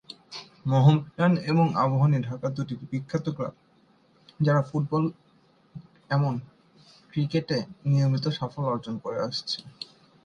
মোহামেডান 0.65 1.33
এবং 1.51 1.65
আবাহনী 1.83 2.17
ঢাকার 2.21 2.51
দুটি 2.57 2.73
বিখ্যাত 2.81 3.25
ক্লাব 3.29 3.55
যারা 4.39 4.61
ফুটবল 4.69 5.03
এমন 6.09 6.33
ক্রিকেটে 7.13 7.57
নিয়মিত 7.85 8.25
সাফল্য 8.37 8.67
অর্জন 8.67 8.95
করে 9.03 9.19
আসছে। 9.27 9.57